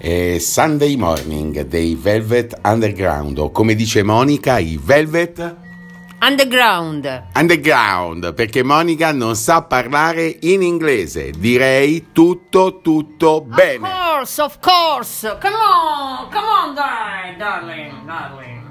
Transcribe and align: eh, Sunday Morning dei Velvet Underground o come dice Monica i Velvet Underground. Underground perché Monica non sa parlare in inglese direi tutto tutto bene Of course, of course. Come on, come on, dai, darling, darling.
eh, 0.00 0.38
Sunday 0.40 0.96
Morning 0.96 1.60
dei 1.62 1.94
Velvet 1.94 2.58
Underground 2.64 3.38
o 3.38 3.50
come 3.50 3.74
dice 3.74 4.02
Monica 4.02 4.58
i 4.58 4.78
Velvet 4.82 5.56
Underground. 6.22 7.28
Underground 7.34 8.34
perché 8.34 8.62
Monica 8.62 9.12
non 9.12 9.36
sa 9.36 9.62
parlare 9.62 10.36
in 10.40 10.62
inglese 10.62 11.30
direi 11.30 12.08
tutto 12.12 12.80
tutto 12.82 13.40
bene 13.42 13.88
Of 13.88 14.28
course, 14.28 14.42
of 14.42 14.58
course. 14.60 15.38
Come 15.40 15.54
on, 15.54 16.28
come 16.30 16.46
on, 16.46 16.74
dai, 16.74 17.36
darling, 17.38 18.04
darling. 18.04 18.69